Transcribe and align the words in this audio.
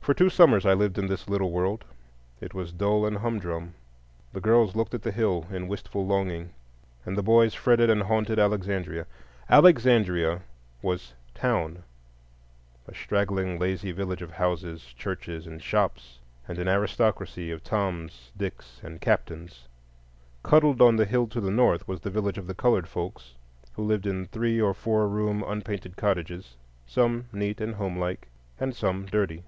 For 0.00 0.14
two 0.14 0.30
summers 0.30 0.64
I 0.64 0.72
lived 0.72 0.98
in 0.98 1.08
this 1.08 1.28
little 1.28 1.50
world; 1.50 1.84
it 2.40 2.54
was 2.54 2.70
dull 2.70 3.04
and 3.06 3.18
humdrum. 3.18 3.74
The 4.32 4.40
girls 4.40 4.76
looked 4.76 4.94
at 4.94 5.02
the 5.02 5.10
hill 5.10 5.48
in 5.50 5.66
wistful 5.66 6.06
longing, 6.06 6.50
and 7.04 7.18
the 7.18 7.24
boys 7.24 7.54
fretted 7.54 7.90
and 7.90 8.04
haunted 8.04 8.38
Alexandria. 8.38 9.04
Alexandria 9.50 10.42
was 10.80 11.12
"town,"—a 11.34 12.94
straggling, 12.94 13.58
lazy 13.58 13.90
village 13.90 14.22
of 14.22 14.30
houses, 14.30 14.84
churches, 14.96 15.44
and 15.44 15.60
shops, 15.60 16.20
and 16.46 16.60
an 16.60 16.68
aristocracy 16.68 17.50
of 17.50 17.64
Toms, 17.64 18.30
Dicks, 18.36 18.78
and 18.84 19.00
Captains. 19.00 19.66
Cuddled 20.44 20.80
on 20.80 20.94
the 20.94 21.04
hill 21.06 21.26
to 21.26 21.40
the 21.40 21.50
north 21.50 21.88
was 21.88 22.00
the 22.02 22.10
village 22.10 22.38
of 22.38 22.46
the 22.46 22.54
colored 22.54 22.86
folks, 22.86 23.34
who 23.72 23.82
lived 23.82 24.06
in 24.06 24.26
three 24.26 24.60
or 24.60 24.72
four 24.72 25.08
room 25.08 25.42
unpainted 25.44 25.96
cottages, 25.96 26.54
some 26.86 27.24
neat 27.32 27.60
and 27.60 27.74
homelike, 27.74 28.28
and 28.60 28.76
some 28.76 29.04
dirty. 29.06 29.42